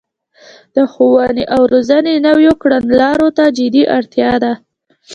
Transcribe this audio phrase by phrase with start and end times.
[0.75, 4.53] د ښوونې او روزنې نويو کړنلارو ته جدي اړتیا ده